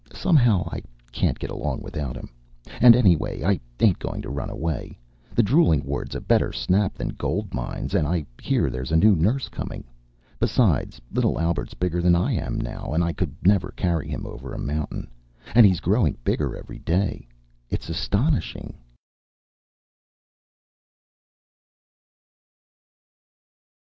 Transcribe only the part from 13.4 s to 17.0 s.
never carry him over a mountain. And he's growing bigger every